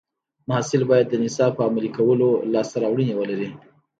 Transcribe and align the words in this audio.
محصل 0.47 0.81
باید 0.89 1.07
د 1.09 1.15
نصاب 1.23 1.51
په 1.55 1.61
عملي 1.67 1.89
کولو 1.97 2.29
لاسته 2.53 2.75
راوړنې 2.83 3.13
ولري. 3.17 3.49